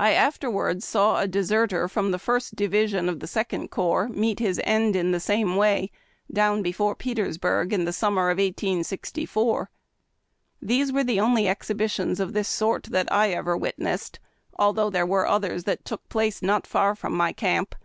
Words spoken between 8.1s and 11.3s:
of 1864. These were the